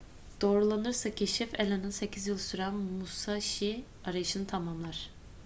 doğrulanırsa 0.41 1.15
keşif 1.15 1.59
allen'ın 1.59 1.89
sekiz 1.89 2.27
yıl 2.27 2.37
süren 2.37 2.73
musashi 2.75 3.83
arayışını 4.05 4.47
tamamlar 4.47 5.09